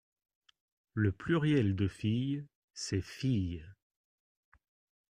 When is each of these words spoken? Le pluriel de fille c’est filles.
Le 0.95 1.11
pluriel 1.11 1.75
de 1.75 1.87
fille 1.87 2.47
c’est 2.73 3.01
filles. 3.03 3.63